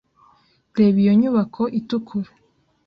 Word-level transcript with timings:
Reba 0.77 0.97
iyo 1.03 1.13
nyubako 1.19 1.61
itukura. 1.79 2.29